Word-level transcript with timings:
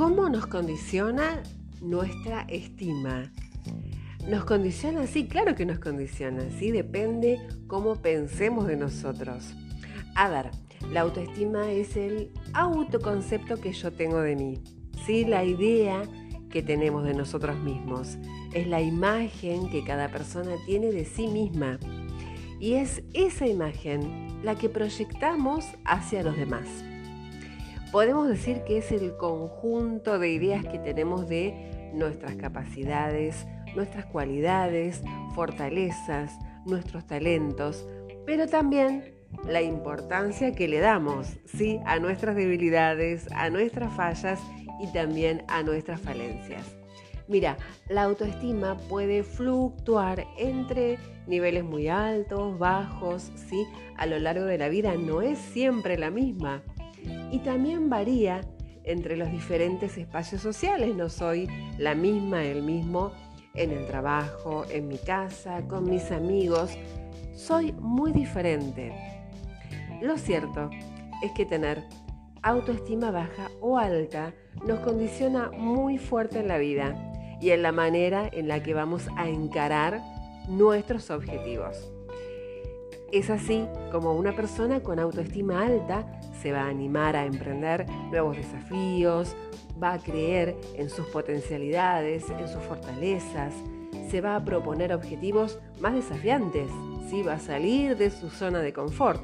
¿Cómo 0.00 0.30
nos 0.30 0.46
condiciona 0.46 1.42
nuestra 1.82 2.46
estima? 2.48 3.30
¿Nos 4.26 4.46
condiciona? 4.46 5.06
Sí, 5.06 5.28
claro 5.28 5.54
que 5.54 5.66
nos 5.66 5.78
condiciona, 5.78 6.42
sí, 6.58 6.70
depende 6.70 7.38
cómo 7.66 7.96
pensemos 7.96 8.66
de 8.66 8.78
nosotros. 8.78 9.54
A 10.14 10.30
ver, 10.30 10.52
la 10.90 11.02
autoestima 11.02 11.70
es 11.70 11.98
el 11.98 12.32
autoconcepto 12.54 13.60
que 13.60 13.74
yo 13.74 13.92
tengo 13.92 14.22
de 14.22 14.36
mí, 14.36 14.62
sí, 15.04 15.26
la 15.26 15.44
idea 15.44 16.00
que 16.48 16.62
tenemos 16.62 17.04
de 17.04 17.12
nosotros 17.12 17.58
mismos, 17.58 18.16
es 18.54 18.66
la 18.68 18.80
imagen 18.80 19.68
que 19.68 19.84
cada 19.84 20.08
persona 20.08 20.52
tiene 20.64 20.92
de 20.92 21.04
sí 21.04 21.28
misma 21.28 21.78
y 22.58 22.72
es 22.72 23.02
esa 23.12 23.46
imagen 23.46 24.40
la 24.42 24.54
que 24.54 24.70
proyectamos 24.70 25.66
hacia 25.84 26.22
los 26.22 26.38
demás. 26.38 26.66
Podemos 27.92 28.28
decir 28.28 28.62
que 28.62 28.78
es 28.78 28.92
el 28.92 29.16
conjunto 29.16 30.20
de 30.20 30.30
ideas 30.30 30.64
que 30.64 30.78
tenemos 30.78 31.28
de 31.28 31.90
nuestras 31.92 32.36
capacidades, 32.36 33.48
nuestras 33.74 34.06
cualidades, 34.06 35.02
fortalezas, 35.34 36.32
nuestros 36.66 37.04
talentos, 37.08 37.84
pero 38.26 38.46
también 38.46 39.16
la 39.44 39.60
importancia 39.60 40.52
que 40.52 40.68
le 40.68 40.78
damos 40.78 41.38
¿sí? 41.46 41.80
a 41.84 41.98
nuestras 41.98 42.36
debilidades, 42.36 43.26
a 43.32 43.50
nuestras 43.50 43.92
fallas 43.92 44.40
y 44.80 44.92
también 44.92 45.42
a 45.48 45.64
nuestras 45.64 46.00
falencias. 46.00 46.76
Mira, 47.26 47.56
la 47.88 48.04
autoestima 48.04 48.76
puede 48.88 49.24
fluctuar 49.24 50.26
entre 50.36 50.98
niveles 51.26 51.64
muy 51.64 51.88
altos, 51.88 52.58
bajos, 52.58 53.30
¿sí? 53.36 53.66
A 53.96 54.06
lo 54.06 54.18
largo 54.18 54.46
de 54.46 54.58
la 54.58 54.68
vida 54.68 54.96
no 54.96 55.22
es 55.22 55.38
siempre 55.38 55.96
la 55.96 56.10
misma. 56.10 56.62
Y 57.30 57.38
también 57.40 57.88
varía 57.88 58.40
entre 58.84 59.16
los 59.16 59.30
diferentes 59.30 59.96
espacios 59.98 60.42
sociales. 60.42 60.94
No 60.94 61.08
soy 61.08 61.48
la 61.78 61.94
misma, 61.94 62.44
el 62.44 62.62
mismo 62.62 63.12
en 63.54 63.72
el 63.72 63.86
trabajo, 63.86 64.64
en 64.70 64.88
mi 64.88 64.98
casa, 64.98 65.66
con 65.66 65.88
mis 65.88 66.10
amigos. 66.12 66.76
Soy 67.34 67.72
muy 67.72 68.12
diferente. 68.12 68.92
Lo 70.00 70.16
cierto 70.16 70.70
es 71.22 71.32
que 71.32 71.44
tener 71.44 71.84
autoestima 72.42 73.10
baja 73.10 73.50
o 73.60 73.78
alta 73.78 74.34
nos 74.66 74.80
condiciona 74.80 75.50
muy 75.50 75.98
fuerte 75.98 76.40
en 76.40 76.48
la 76.48 76.58
vida 76.58 76.94
y 77.40 77.50
en 77.50 77.62
la 77.62 77.72
manera 77.72 78.28
en 78.32 78.48
la 78.48 78.62
que 78.62 78.74
vamos 78.74 79.08
a 79.16 79.28
encarar 79.28 80.00
nuestros 80.48 81.10
objetivos. 81.10 81.92
Es 83.12 83.28
así 83.28 83.66
como 83.90 84.14
una 84.14 84.36
persona 84.36 84.80
con 84.80 85.00
autoestima 85.00 85.62
alta 85.64 86.06
se 86.40 86.52
va 86.52 86.62
a 86.62 86.68
animar 86.68 87.16
a 87.16 87.26
emprender 87.26 87.86
nuevos 88.10 88.36
desafíos, 88.36 89.34
va 89.82 89.94
a 89.94 89.98
creer 89.98 90.56
en 90.76 90.88
sus 90.88 91.06
potencialidades, 91.06 92.30
en 92.30 92.46
sus 92.46 92.62
fortalezas, 92.62 93.52
se 94.10 94.20
va 94.20 94.36
a 94.36 94.44
proponer 94.44 94.92
objetivos 94.92 95.58
más 95.80 95.94
desafiantes, 95.94 96.70
¿sí? 97.08 97.22
va 97.22 97.34
a 97.34 97.40
salir 97.40 97.96
de 97.96 98.10
su 98.10 98.30
zona 98.30 98.60
de 98.60 98.72
confort. 98.72 99.22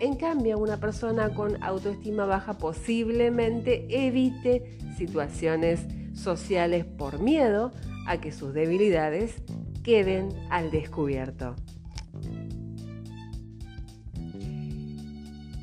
En 0.00 0.16
cambio, 0.16 0.58
una 0.58 0.78
persona 0.78 1.32
con 1.32 1.62
autoestima 1.62 2.26
baja 2.26 2.58
posiblemente 2.58 3.86
evite 3.88 4.78
situaciones 4.98 5.86
sociales 6.14 6.84
por 6.84 7.20
miedo 7.20 7.72
a 8.06 8.18
que 8.18 8.32
sus 8.32 8.52
debilidades 8.52 9.42
queden 9.82 10.28
al 10.50 10.70
descubierto. 10.70 11.54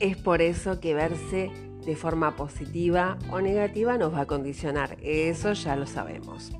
Es 0.02 0.17
por 0.17 0.41
eso 0.41 0.80
que 0.80 0.95
verse 0.95 1.52
de 1.85 1.95
forma 1.95 2.35
positiva 2.35 3.19
o 3.31 3.39
negativa 3.39 3.99
nos 3.99 4.11
va 4.11 4.21
a 4.21 4.25
condicionar, 4.25 4.97
eso 5.03 5.53
ya 5.53 5.76
lo 5.76 5.86
sabemos. 5.86 6.52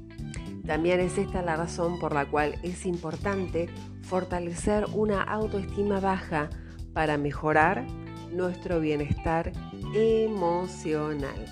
También 0.68 1.00
es 1.00 1.18
esta 1.18 1.42
la 1.42 1.56
razón 1.56 2.00
por 2.00 2.14
la 2.14 2.28
cual 2.28 2.60
es 2.62 2.86
importante 2.86 3.68
fortalecer 4.04 4.86
una 4.94 5.24
autoestima 5.24 6.00
baja 6.00 6.52
para 6.94 7.18
mejorar 7.18 7.84
nuestro 8.32 8.80
bienestar 8.80 9.52
emocional. 9.96 11.46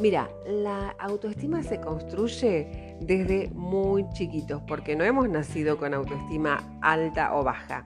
Mira, 0.00 0.28
la 0.48 0.96
autoestima 0.98 1.62
se 1.62 1.80
construye 1.80 2.96
desde 3.00 3.50
muy 3.54 4.04
chiquitos 4.14 4.60
porque 4.66 4.96
no 4.96 5.04
hemos 5.04 5.28
nacido 5.28 5.78
con 5.78 5.94
autoestima 5.94 6.76
alta 6.82 7.36
o 7.36 7.44
baja. 7.44 7.84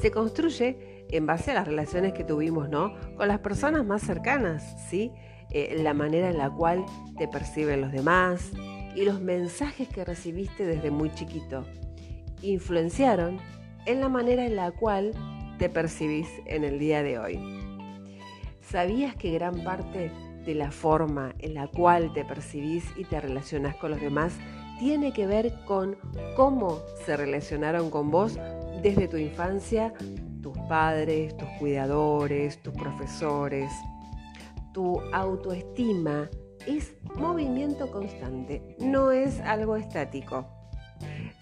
Se 0.00 0.12
construye 0.12 0.89
en 1.12 1.26
base 1.26 1.50
a 1.50 1.54
las 1.54 1.66
relaciones 1.66 2.12
que 2.12 2.24
tuvimos, 2.24 2.68
¿no? 2.68 2.94
Con 3.16 3.28
las 3.28 3.40
personas 3.40 3.84
más 3.84 4.02
cercanas, 4.02 4.76
¿sí? 4.88 5.12
Eh, 5.50 5.80
la 5.82 5.94
manera 5.94 6.30
en 6.30 6.38
la 6.38 6.50
cual 6.50 6.84
te 7.18 7.26
perciben 7.26 7.80
los 7.80 7.92
demás 7.92 8.52
y 8.94 9.04
los 9.04 9.20
mensajes 9.20 9.88
que 9.88 10.04
recibiste 10.04 10.64
desde 10.64 10.90
muy 10.90 11.10
chiquito 11.12 11.64
influenciaron 12.42 13.38
en 13.86 14.00
la 14.00 14.08
manera 14.08 14.46
en 14.46 14.56
la 14.56 14.70
cual 14.70 15.12
te 15.58 15.68
percibís 15.68 16.28
en 16.46 16.64
el 16.64 16.78
día 16.78 17.02
de 17.02 17.18
hoy. 17.18 17.38
¿Sabías 18.60 19.16
que 19.16 19.32
gran 19.32 19.64
parte 19.64 20.12
de 20.44 20.54
la 20.54 20.70
forma 20.70 21.34
en 21.38 21.54
la 21.54 21.66
cual 21.66 22.12
te 22.12 22.24
percibís 22.24 22.84
y 22.96 23.04
te 23.04 23.20
relacionas 23.20 23.76
con 23.76 23.90
los 23.90 24.00
demás 24.00 24.32
tiene 24.78 25.12
que 25.12 25.26
ver 25.26 25.52
con 25.66 25.98
cómo 26.36 26.80
se 27.04 27.16
relacionaron 27.16 27.90
con 27.90 28.10
vos 28.10 28.38
desde 28.82 29.08
tu 29.08 29.18
infancia 29.18 29.92
tus 30.42 30.56
padres, 30.68 31.36
tus 31.36 31.48
cuidadores, 31.58 32.62
tus 32.62 32.74
profesores. 32.74 33.70
Tu 34.72 35.00
autoestima 35.12 36.28
es 36.66 36.94
movimiento 37.16 37.90
constante, 37.90 38.76
no 38.78 39.12
es 39.12 39.40
algo 39.40 39.76
estático. 39.76 40.46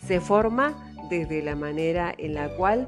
Se 0.04 0.20
forma 0.20 0.92
desde 1.10 1.42
la 1.42 1.56
manera 1.56 2.14
en 2.16 2.34
la 2.34 2.54
cual 2.56 2.87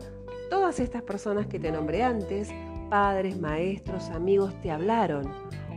todas 0.49 0.81
estas 0.81 1.03
personas 1.03 1.47
que 1.47 1.59
te 1.59 1.72
nombré 1.72 2.03
antes, 2.03 2.50
padres, 2.88 3.38
maestros, 3.38 4.10
amigos, 4.10 4.54
te 4.62 4.70
hablaron, 4.70 5.32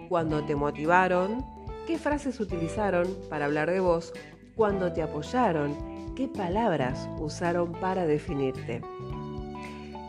cuando 0.10 0.44
te 0.44 0.56
motivaron, 0.56 1.46
qué 1.88 1.98
frases 1.98 2.40
utilizaron 2.40 3.08
para 3.30 3.46
hablar 3.46 3.70
de 3.70 3.80
vos, 3.80 4.14
cuando 4.56 4.94
te 4.94 5.02
apoyaron, 5.02 5.76
qué 6.16 6.28
palabras 6.28 7.10
usaron 7.20 7.72
para 7.74 8.06
definirte. 8.06 8.82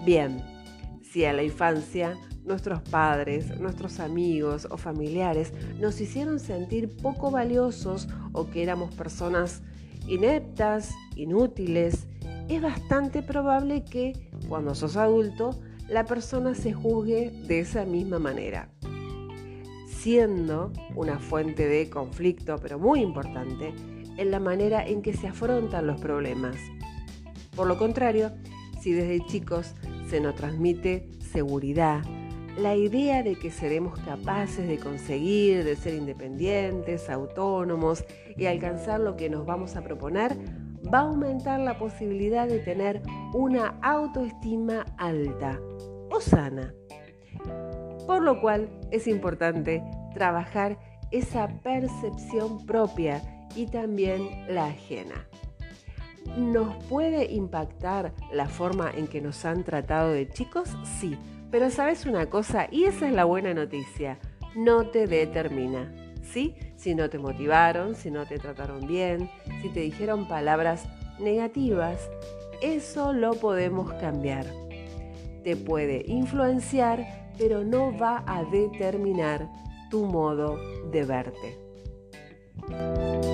Bien, 0.04 0.42
si 1.02 1.24
a 1.24 1.32
la 1.32 1.42
infancia 1.42 2.18
nuestros 2.44 2.82
padres, 2.82 3.58
nuestros 3.58 4.00
amigos 4.00 4.68
o 4.70 4.76
familiares 4.76 5.54
nos 5.80 5.98
hicieron 5.98 6.38
sentir 6.40 6.94
poco 6.96 7.30
valiosos 7.30 8.06
o 8.32 8.50
que 8.50 8.62
éramos 8.62 8.94
personas 8.94 9.62
ineptas, 10.06 10.90
inútiles, 11.16 12.06
es 12.50 12.60
bastante 12.60 13.22
probable 13.22 13.86
que 13.86 14.12
cuando 14.46 14.74
sos 14.74 14.98
adulto 14.98 15.58
la 15.88 16.04
persona 16.04 16.54
se 16.54 16.74
juzgue 16.74 17.30
de 17.46 17.60
esa 17.60 17.86
misma 17.86 18.18
manera, 18.18 18.68
siendo 19.86 20.70
una 20.94 21.18
fuente 21.18 21.66
de 21.66 21.88
conflicto, 21.88 22.56
pero 22.60 22.78
muy 22.78 23.00
importante, 23.00 23.72
en 24.18 24.30
la 24.30 24.38
manera 24.38 24.86
en 24.86 25.00
que 25.00 25.14
se 25.14 25.28
afrontan 25.28 25.86
los 25.86 25.98
problemas. 25.98 26.56
Por 27.56 27.66
lo 27.66 27.78
contrario, 27.78 28.32
si 28.84 28.92
desde 28.92 29.24
chicos 29.24 29.74
se 30.14 30.20
nos 30.20 30.36
transmite 30.36 31.08
seguridad, 31.18 32.00
la 32.56 32.76
idea 32.76 33.24
de 33.24 33.34
que 33.34 33.50
seremos 33.50 33.98
capaces 33.98 34.68
de 34.68 34.78
conseguir, 34.78 35.64
de 35.64 35.74
ser 35.74 35.94
independientes, 35.94 37.10
autónomos 37.10 38.04
y 38.36 38.46
alcanzar 38.46 39.00
lo 39.00 39.16
que 39.16 39.28
nos 39.28 39.44
vamos 39.44 39.74
a 39.74 39.82
proponer, 39.82 40.38
va 40.86 40.98
a 40.98 41.08
aumentar 41.08 41.58
la 41.58 41.78
posibilidad 41.80 42.46
de 42.46 42.60
tener 42.60 43.02
una 43.32 43.76
autoestima 43.82 44.86
alta 44.98 45.58
o 46.12 46.20
sana. 46.20 46.72
Por 48.06 48.22
lo 48.22 48.40
cual 48.40 48.68
es 48.92 49.08
importante 49.08 49.82
trabajar 50.14 50.78
esa 51.10 51.48
percepción 51.64 52.64
propia 52.66 53.20
y 53.56 53.66
también 53.66 54.46
la 54.46 54.66
ajena. 54.66 55.26
¿Nos 56.36 56.74
puede 56.84 57.32
impactar 57.32 58.12
la 58.32 58.48
forma 58.48 58.90
en 58.90 59.06
que 59.06 59.20
nos 59.20 59.44
han 59.44 59.64
tratado 59.64 60.10
de 60.10 60.28
chicos? 60.28 60.68
Sí, 60.98 61.16
pero 61.50 61.70
sabes 61.70 62.06
una 62.06 62.26
cosa, 62.26 62.66
y 62.70 62.84
esa 62.84 63.06
es 63.06 63.12
la 63.12 63.24
buena 63.24 63.54
noticia, 63.54 64.18
no 64.56 64.88
te 64.88 65.06
determina. 65.06 65.92
¿Sí? 66.22 66.56
Si 66.76 66.94
no 66.94 67.10
te 67.10 67.18
motivaron, 67.18 67.94
si 67.94 68.10
no 68.10 68.26
te 68.26 68.38
trataron 68.38 68.86
bien, 68.86 69.30
si 69.62 69.68
te 69.68 69.80
dijeron 69.80 70.26
palabras 70.26 70.86
negativas, 71.20 72.10
eso 72.60 73.12
lo 73.12 73.34
podemos 73.34 73.92
cambiar. 73.94 74.46
Te 75.44 75.54
puede 75.54 76.02
influenciar, 76.06 77.30
pero 77.38 77.62
no 77.62 77.96
va 77.96 78.24
a 78.26 78.42
determinar 78.44 79.48
tu 79.90 80.06
modo 80.06 80.58
de 80.90 81.04
verte. 81.04 83.33